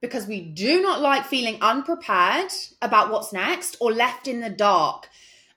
[0.00, 5.08] Because we do not like feeling unprepared about what's next or left in the dark.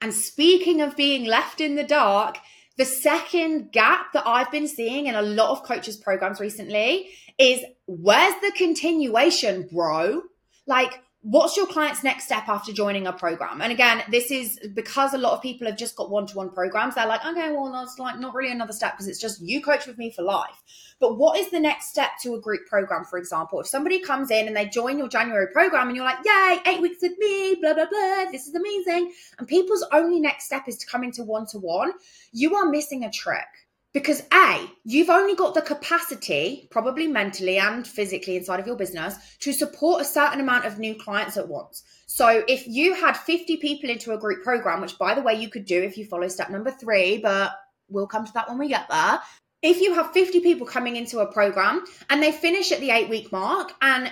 [0.01, 2.37] And speaking of being left in the dark,
[2.77, 7.61] the second gap that I've been seeing in a lot of coaches programs recently is
[7.87, 10.21] where's the continuation, bro?
[10.65, 13.61] Like, what's your client's next step after joining a program?
[13.61, 16.49] And again, this is because a lot of people have just got one to one
[16.49, 16.95] programs.
[16.95, 19.85] They're like, okay, well, that's like not really another step because it's just you coach
[19.85, 20.61] with me for life.
[20.99, 23.59] But what is the next step to a group program, for example?
[23.59, 26.81] If somebody comes in and they join your January program and you're like, yay, eight
[26.81, 29.11] weeks with me, blah, blah, blah, this is amazing.
[29.37, 31.91] And people's only next step is to come into one to one,
[32.31, 33.47] you are missing a trick
[33.93, 39.15] because A, you've only got the capacity, probably mentally and physically inside of your business,
[39.39, 41.83] to support a certain amount of new clients at once.
[42.05, 45.49] So if you had 50 people into a group program, which by the way, you
[45.49, 47.51] could do if you follow step number three, but
[47.87, 49.19] we'll come to that when we get there.
[49.61, 53.09] If you have 50 people coming into a program and they finish at the eight
[53.09, 54.11] week mark and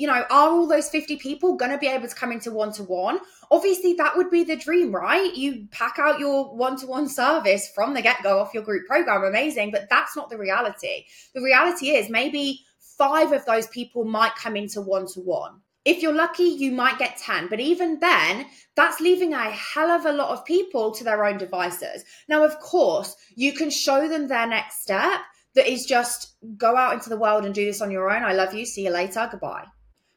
[0.00, 2.72] you know, are all those 50 people going to be able to come into one
[2.72, 3.18] to one?
[3.50, 5.34] Obviously, that would be the dream, right?
[5.34, 8.86] You pack out your one to one service from the get go off your group
[8.86, 11.04] program, amazing, but that's not the reality.
[11.34, 12.64] The reality is maybe
[12.96, 15.60] five of those people might come into one to one.
[15.84, 20.06] If you're lucky, you might get 10, but even then, that's leaving a hell of
[20.06, 22.04] a lot of people to their own devices.
[22.26, 25.20] Now, of course, you can show them their next step
[25.54, 28.22] that is just go out into the world and do this on your own.
[28.22, 28.64] I love you.
[28.64, 29.28] See you later.
[29.30, 29.66] Goodbye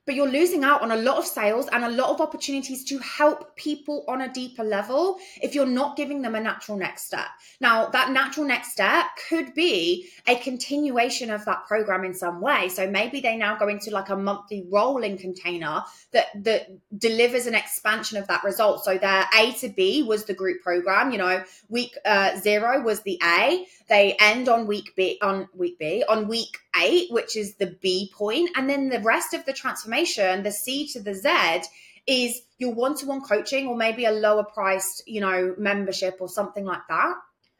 [0.05, 2.97] but you're losing out on a lot of sales and a lot of opportunities to
[2.99, 7.27] help people on a deeper level if you're not giving them a natural next step.
[7.61, 12.69] Now, that natural next step could be a continuation of that program in some way.
[12.69, 17.55] So maybe they now go into like a monthly rolling container that that delivers an
[17.55, 18.83] expansion of that result.
[18.83, 23.01] So their A to B was the group program, you know, week uh, 0 was
[23.01, 27.55] the A, they end on week B on week B on week 8, which is
[27.55, 31.13] the B point, and then the rest of the transformation transformation, the C to the
[31.13, 31.67] Z
[32.05, 36.81] is your one-to-one coaching or maybe a lower priced, you know, membership or something like
[36.89, 37.15] that.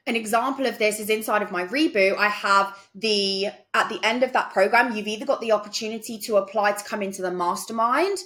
[0.06, 2.18] An example of this is inside of my reboot.
[2.18, 6.36] I have the, at the end of that program, you've either got the opportunity to
[6.38, 8.18] apply to come into the mastermind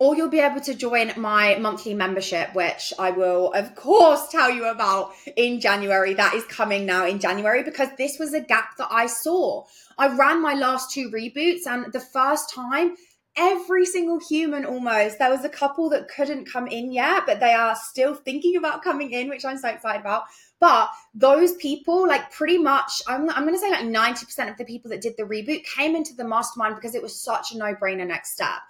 [0.00, 4.50] or you'll be able to join my monthly membership, which I will, of course, tell
[4.50, 6.14] you about in January.
[6.14, 9.66] That is coming now in January because this was a gap that I saw.
[9.98, 12.96] I ran my last two reboots, and the first time
[13.36, 15.18] every single human almost.
[15.18, 18.82] There was a couple that couldn't come in yet, but they are still thinking about
[18.82, 20.24] coming in, which I'm so excited about.
[20.60, 24.64] But those people, like pretty much, I'm, I'm going to say like 90% of the
[24.64, 27.74] people that did the reboot came into the mastermind because it was such a no
[27.74, 28.60] brainer next step.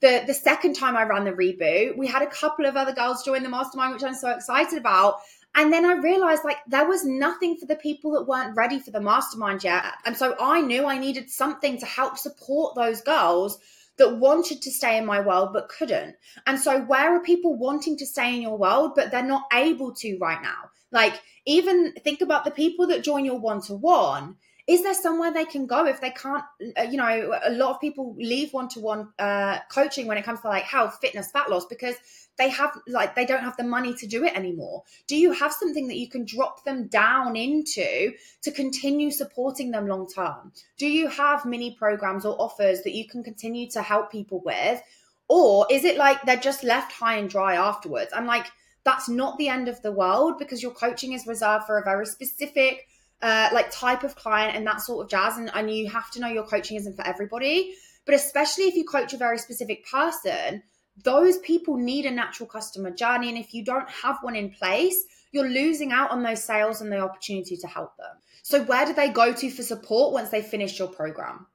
[0.00, 3.24] The, the second time I ran the reboot, we had a couple of other girls
[3.24, 5.16] join the mastermind, which I'm so excited about.
[5.54, 8.92] And then I realized like there was nothing for the people that weren't ready for
[8.92, 9.84] the mastermind yet.
[10.06, 13.58] And so I knew I needed something to help support those girls
[14.00, 16.16] that wanted to stay in my world but couldn't.
[16.46, 19.92] And so, where are people wanting to stay in your world but they're not able
[19.96, 20.70] to right now?
[20.90, 24.36] Like, even think about the people that join your one to one.
[24.70, 26.44] Is there somewhere they can go if they can't
[26.78, 30.48] uh, you know a lot of people leave one-to-one uh, coaching when it comes to
[30.48, 31.96] like health fitness fat loss because
[32.38, 34.84] they have like they don't have the money to do it anymore.
[35.08, 39.88] Do you have something that you can drop them down into to continue supporting them
[39.88, 40.52] long term?
[40.78, 44.80] Do you have mini programs or offers that you can continue to help people with?
[45.28, 48.12] Or is it like they're just left high and dry afterwards?
[48.14, 48.46] I'm like
[48.84, 52.06] that's not the end of the world because your coaching is reserved for a very
[52.06, 52.86] specific
[53.22, 56.20] uh, like type of client and that sort of jazz and, and you have to
[56.20, 57.74] know your coaching isn't for everybody
[58.06, 60.62] but especially if you coach a very specific person
[61.04, 63.28] those people need a natural customer journey.
[63.28, 66.90] And if you don't have one in place, you're losing out on those sales and
[66.90, 68.16] the opportunity to help them.
[68.42, 71.46] So, where do they go to for support once they finish your program?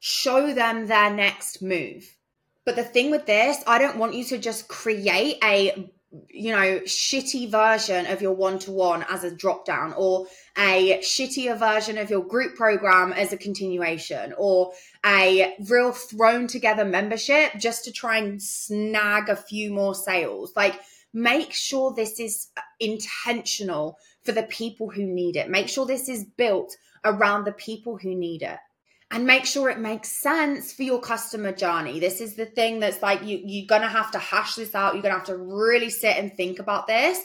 [0.00, 2.16] Show them their next move.
[2.64, 5.90] But the thing with this, I don't want you to just create a
[6.28, 10.98] you know, shitty version of your one to one as a drop down, or a
[10.98, 14.72] shittier version of your group program as a continuation, or
[15.06, 20.52] a real thrown together membership just to try and snag a few more sales.
[20.54, 20.80] Like,
[21.14, 22.48] make sure this is
[22.78, 25.48] intentional for the people who need it.
[25.48, 28.58] Make sure this is built around the people who need it
[29.12, 32.00] and make sure it makes sense for your customer journey.
[32.00, 34.94] This is the thing that's like you you're going to have to hash this out.
[34.94, 37.20] You're going to have to really sit and think about this.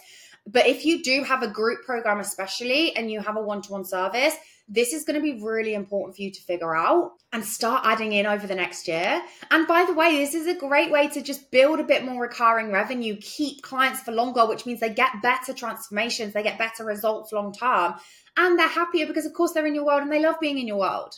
[0.45, 4.35] But if you do have a group program especially and you have a one-to-one service,
[4.69, 8.11] this is going to be really important for you to figure out and start adding
[8.11, 9.21] in over the next year.
[9.49, 12.21] And by the way, this is a great way to just build a bit more
[12.21, 16.83] recurring revenue, keep clients for longer, which means they get better transformations, they get better
[16.83, 17.95] results long term,
[18.35, 20.67] and they're happier because, of course, they're in your world and they love being in
[20.67, 21.15] your world.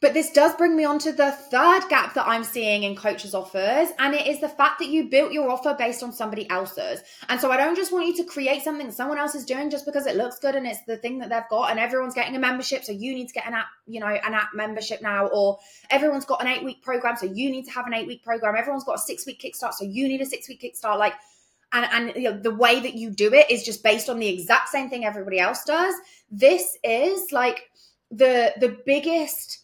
[0.00, 3.34] But this does bring me on to the third gap that I'm seeing in coaches'
[3.34, 7.02] offers, and it is the fact that you built your offer based on somebody else's.
[7.28, 9.84] And so I don't just want you to create something someone else is doing just
[9.84, 12.38] because it looks good and it's the thing that they've got, and everyone's getting a
[12.38, 15.58] membership, so you need to get an app, you know, an app membership now, or
[15.90, 18.56] everyone's got an eight week program, so you need to have an eight week program.
[18.56, 20.98] Everyone's got a six week kickstart, so you need a six week kickstart.
[20.98, 21.14] Like,
[21.72, 24.28] and and you know, the way that you do it is just based on the
[24.28, 25.94] exact same thing everybody else does.
[26.30, 27.70] This is like
[28.10, 29.58] the the biggest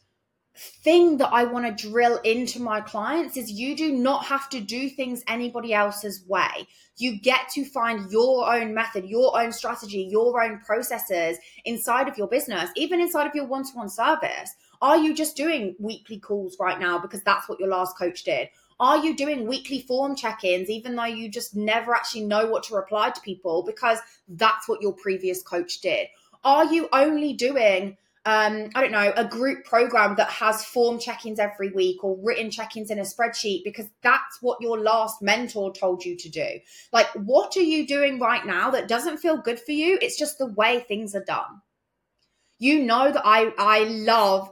[0.56, 4.60] thing that I want to drill into my clients is you do not have to
[4.60, 6.66] do things anybody else's way.
[6.96, 12.16] You get to find your own method, your own strategy, your own processes inside of
[12.16, 14.54] your business, even inside of your one to one service.
[14.80, 18.48] Are you just doing weekly calls right now because that's what your last coach did?
[18.78, 22.62] Are you doing weekly form check ins, even though you just never actually know what
[22.64, 26.08] to reply to people because that's what your previous coach did?
[26.44, 31.24] Are you only doing um, I don't know, a group program that has form check
[31.24, 35.22] ins every week or written check ins in a spreadsheet because that's what your last
[35.22, 36.58] mentor told you to do.
[36.92, 39.96] Like, what are you doing right now that doesn't feel good for you?
[40.02, 41.62] It's just the way things are done.
[42.58, 44.50] You know that I I love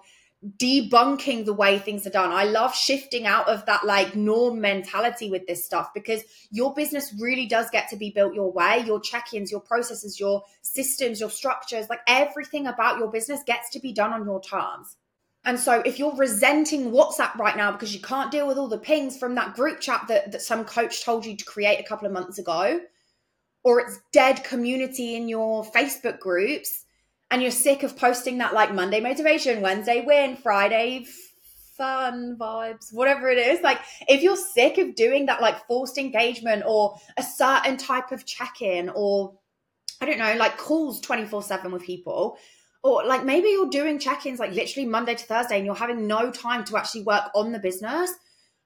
[0.59, 2.31] debunking the way things are done.
[2.31, 7.15] I love shifting out of that like norm mentality with this stuff because your business
[7.19, 8.83] really does get to be built your way.
[8.87, 13.71] Your check ins, your processes, your systems, your structures, like everything about your business gets
[13.71, 14.97] to be done on your terms.
[15.47, 18.79] And so if you're resenting WhatsApp right now because you can't deal with all the
[18.79, 22.07] pings from that group chat that, that some coach told you to create a couple
[22.07, 22.81] of months ago,
[23.63, 26.84] or it's dead community in your Facebook groups,
[27.31, 31.07] and you're sick of posting that like Monday motivation, Wednesday win, Friday
[31.77, 33.61] fun vibes, whatever it is.
[33.61, 38.25] Like, if you're sick of doing that, like forced engagement or a certain type of
[38.25, 39.35] check in, or
[40.01, 42.39] I don't know, like calls 24 7 with people,
[42.83, 46.07] or like maybe you're doing check ins like literally Monday to Thursday and you're having
[46.07, 48.13] no time to actually work on the business.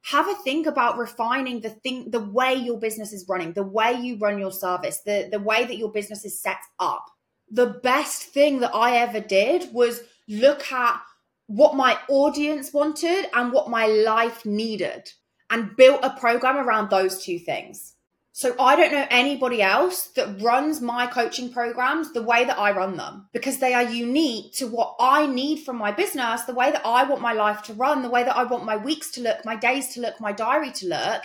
[0.02, 3.92] Have a think about refining the thing, the way your business is running, the way
[3.92, 7.04] you run your service, the, the way that your business is set up
[7.50, 11.00] the best thing that I ever did was look at
[11.46, 15.10] what my audience wanted and what my life needed
[15.50, 17.94] and built a program around those two things.
[18.32, 22.70] So I don't know anybody else that runs my coaching programs the way that I
[22.70, 26.70] run them because they are unique to what I need from my business, the way
[26.70, 29.22] that I want my life to run, the way that I want my weeks to
[29.22, 31.22] look, my days to look, my diary to look.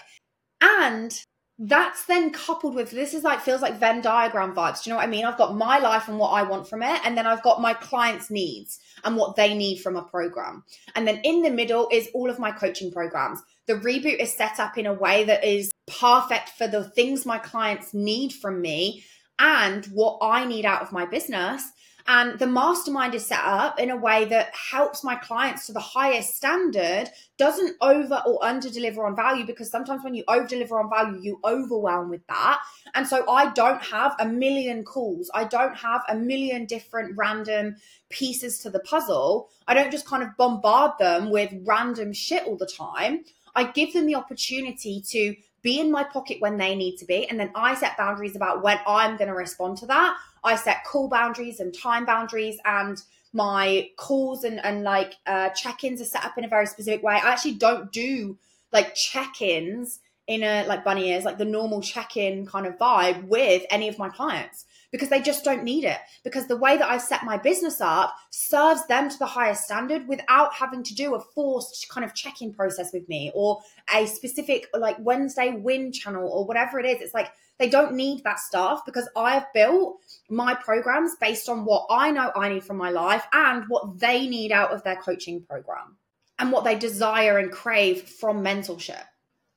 [0.59, 1.13] And
[1.59, 4.83] that's then coupled with this is like feels like Venn diagram vibes.
[4.83, 5.25] Do you know what I mean?
[5.25, 7.73] I've got my life and what I want from it, and then I've got my
[7.73, 10.63] clients' needs and what they need from a program.
[10.95, 13.41] And then in the middle is all of my coaching programs.
[13.67, 17.37] The reboot is set up in a way that is perfect for the things my
[17.37, 19.03] clients need from me
[19.39, 21.71] and what I need out of my business.
[22.05, 25.79] And the mastermind is set up in a way that helps my clients to the
[25.79, 30.79] highest standard, doesn't over or under deliver on value because sometimes when you over deliver
[30.79, 32.59] on value, you overwhelm with that.
[32.93, 37.77] And so I don't have a million calls, I don't have a million different random
[38.09, 39.49] pieces to the puzzle.
[39.67, 43.23] I don't just kind of bombard them with random shit all the time.
[43.55, 47.27] I give them the opportunity to be in my pocket when they need to be.
[47.27, 50.17] And then I set boundaries about when I'm going to respond to that.
[50.43, 53.01] I set call boundaries and time boundaries and
[53.31, 57.15] my calls and, and like uh, check-ins are set up in a very specific way.
[57.15, 58.37] I actually don't do
[58.71, 63.63] like check-ins in a like bunny ears, like the normal check-in kind of vibe with
[63.69, 65.97] any of my clients because they just don't need it.
[66.23, 70.07] Because the way that I've set my business up serves them to the highest standard
[70.07, 73.59] without having to do a forced kind of check in process with me or
[73.93, 77.01] a specific like Wednesday win channel or whatever it is.
[77.01, 79.97] It's like they don't need that stuff because I have built
[80.29, 84.27] my programs based on what I know I need from my life and what they
[84.27, 85.97] need out of their coaching program
[86.37, 89.03] and what they desire and crave from mentorship.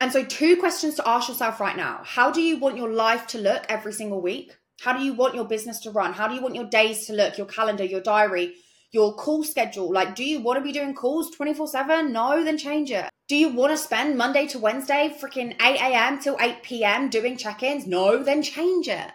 [0.00, 3.26] And so, two questions to ask yourself right now How do you want your life
[3.28, 4.56] to look every single week?
[4.80, 6.12] How do you want your business to run?
[6.12, 8.54] How do you want your days to look, your calendar, your diary,
[8.92, 9.92] your call schedule?
[9.92, 12.12] Like, do you want to be doing calls 24 7?
[12.12, 13.08] No, then change it.
[13.28, 16.20] Do you want to spend Monday to Wednesday, freaking 8 a.m.
[16.20, 17.08] till 8 p.m.
[17.08, 17.86] doing check ins?
[17.86, 19.10] No, then change it.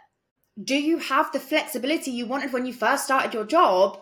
[0.61, 3.99] Do you have the flexibility you wanted when you first started your job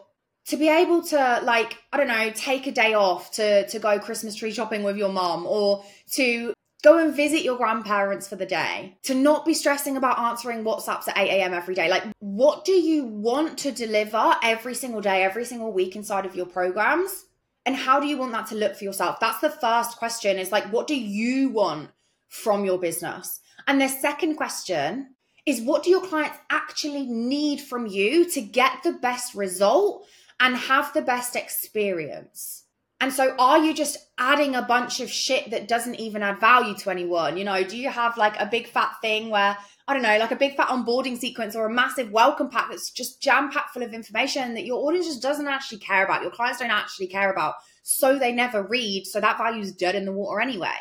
[0.49, 3.99] to be able to like i don't know take a day off to to go
[3.99, 8.45] christmas tree shopping with your mom or to Go and visit your grandparents for the
[8.45, 8.97] day.
[9.03, 11.53] To not be stressing about answering WhatsApps at 8 a.m.
[11.53, 11.89] every day.
[11.89, 16.35] Like, what do you want to deliver every single day, every single week inside of
[16.35, 17.25] your programs?
[17.65, 19.19] And how do you want that to look for yourself?
[19.19, 21.89] That's the first question is like, what do you want
[22.29, 23.41] from your business?
[23.67, 25.15] And the second question
[25.45, 30.05] is, what do your clients actually need from you to get the best result
[30.39, 32.63] and have the best experience?
[33.01, 36.75] And so are you just adding a bunch of shit that doesn't even add value
[36.75, 37.37] to anyone?
[37.37, 40.31] You know, do you have like a big fat thing where, I don't know, like
[40.31, 43.83] a big fat onboarding sequence or a massive welcome pack that's just jam packed full
[43.83, 47.31] of information that your audience just doesn't actually care about, your clients don't actually care
[47.31, 49.07] about, so they never read.
[49.07, 50.75] So that value's dead in the water anyway.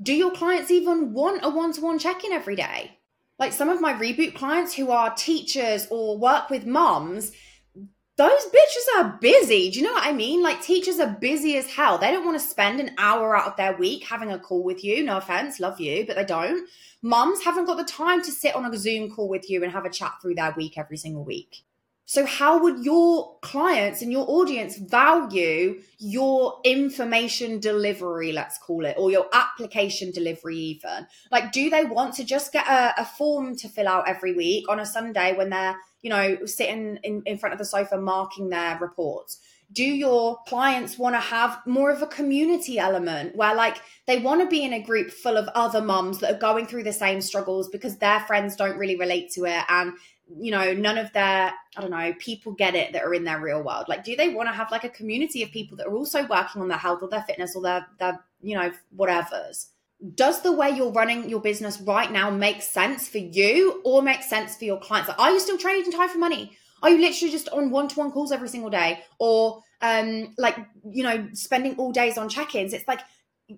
[0.00, 2.98] Do your clients even want a one to one check in every day?
[3.38, 7.32] Like some of my reboot clients who are teachers or work with moms,
[8.18, 9.70] those bitches are busy.
[9.70, 10.42] Do you know what I mean?
[10.42, 11.98] Like teachers are busy as hell.
[11.98, 14.82] They don't want to spend an hour out of their week having a call with
[14.82, 15.04] you.
[15.04, 16.68] No offense, love you, but they don't.
[17.00, 19.84] Mums haven't got the time to sit on a Zoom call with you and have
[19.84, 21.62] a chat through their week every single week.
[22.06, 28.96] So, how would your clients and your audience value your information delivery, let's call it,
[28.98, 31.06] or your application delivery, even?
[31.30, 34.70] Like, do they want to just get a, a form to fill out every week
[34.70, 38.48] on a Sunday when they're you know, sitting in, in front of the sofa marking
[38.48, 39.40] their reports?
[39.70, 43.76] Do your clients want to have more of a community element where, like,
[44.06, 46.84] they want to be in a group full of other mums that are going through
[46.84, 49.92] the same struggles because their friends don't really relate to it and
[50.36, 53.40] you know none of their i don't know people get it that are in their
[53.40, 55.94] real world like do they want to have like a community of people that are
[55.94, 59.70] also working on their health or their fitness or their their you know whatever's
[60.14, 64.22] does the way you're running your business right now make sense for you or make
[64.22, 65.08] sense for your clients?
[65.08, 66.56] Like, are you still trading time for money?
[66.82, 69.00] Are you literally just on one-to-one calls every single day?
[69.18, 70.56] Or um like,
[70.88, 72.72] you know, spending all days on check-ins?
[72.72, 73.00] It's like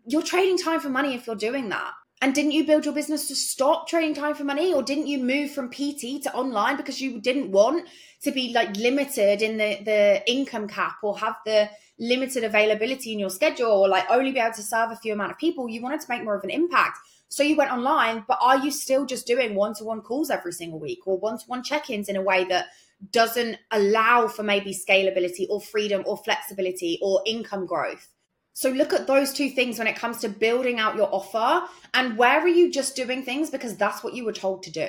[0.06, 1.92] you're trading time for money if you're doing that.
[2.22, 4.74] And didn't you build your business to stop trading time for money?
[4.74, 7.88] Or didn't you move from PT to online because you didn't want
[8.22, 11.70] to be like limited in the, the income cap or have the
[12.00, 15.30] limited availability in your schedule or like only be able to serve a few amount
[15.30, 15.68] of people?
[15.68, 16.98] You wanted to make more of an impact.
[17.28, 20.52] So you went online, but are you still just doing one to one calls every
[20.52, 22.66] single week or one to one check ins in a way that
[23.12, 28.08] doesn't allow for maybe scalability or freedom or flexibility or income growth?
[28.52, 32.18] So look at those two things when it comes to building out your offer and
[32.18, 34.88] where are you just doing things because that's what you were told to do.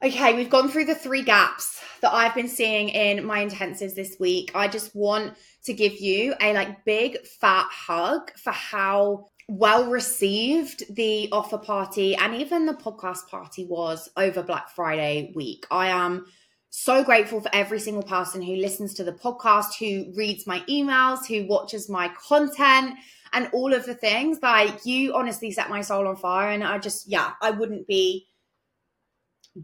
[0.00, 4.14] Okay, we've gone through the three gaps that I've been seeing in my intensives this
[4.20, 4.52] week.
[4.54, 5.34] I just want
[5.64, 12.14] to give you a like big fat hug for how well received the offer party
[12.14, 15.66] and even the podcast party was over Black Friday week.
[15.68, 16.26] I am
[16.70, 21.26] so grateful for every single person who listens to the podcast, who reads my emails,
[21.26, 22.94] who watches my content,
[23.32, 24.38] and all of the things.
[24.40, 26.50] Like, you honestly set my soul on fire.
[26.50, 28.28] And I just, yeah, I wouldn't be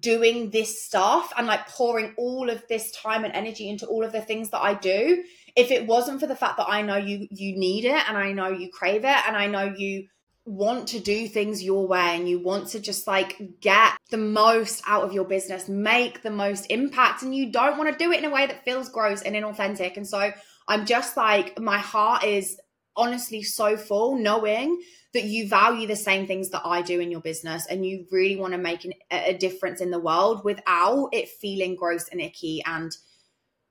[0.00, 4.12] doing this stuff and like pouring all of this time and energy into all of
[4.12, 5.22] the things that I do
[5.56, 8.32] if it wasn't for the fact that I know you you need it and I
[8.32, 10.08] know you crave it and I know you
[10.46, 14.82] want to do things your way and you want to just like get the most
[14.86, 18.18] out of your business, make the most impact, and you don't want to do it
[18.18, 19.96] in a way that feels gross and inauthentic.
[19.96, 20.32] And so
[20.68, 22.58] I'm just like, my heart is
[22.96, 24.80] honestly so full knowing
[25.14, 28.36] that you value the same things that I do in your business and you really
[28.36, 32.62] want to make an, a difference in the world without it feeling gross and icky
[32.66, 32.96] and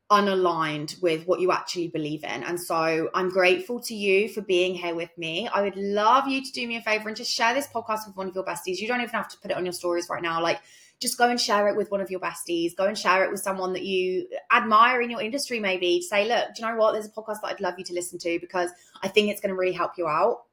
[0.09, 2.43] unaligned with what you actually believe in.
[2.43, 5.47] And so I'm grateful to you for being here with me.
[5.47, 8.15] I would love you to do me a favor and just share this podcast with
[8.15, 8.77] one of your besties.
[8.77, 10.41] You don't even have to put it on your stories right now.
[10.41, 10.61] Like,
[10.99, 12.75] just go and share it with one of your besties.
[12.75, 16.01] Go and share it with someone that you admire in your industry, maybe.
[16.01, 16.93] Say, look, do you know what?
[16.93, 18.69] There's a podcast that I'd love you to listen to because
[19.01, 20.43] I think it's going to really help you out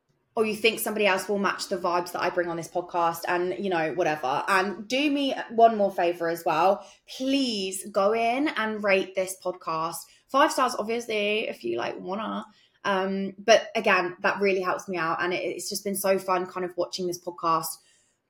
[0.40, 3.24] or you think somebody else will match the vibes that I bring on this podcast
[3.28, 4.42] and you know whatever.
[4.48, 6.82] And do me one more favor as well.
[7.18, 9.96] Please go in and rate this podcast.
[10.28, 12.46] Five stars obviously if you like wanna.
[12.86, 16.46] Um but again that really helps me out and it, it's just been so fun
[16.46, 17.76] kind of watching this podcast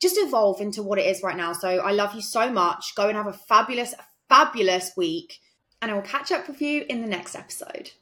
[0.02, 1.52] just evolve into what it is right now.
[1.52, 2.96] So I love you so much.
[2.96, 3.94] Go and have a fabulous
[4.28, 5.38] fabulous week
[5.80, 7.92] and I will catch up with you in the next episode